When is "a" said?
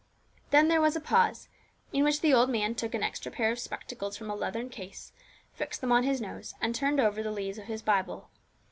0.95-0.99, 4.31-4.35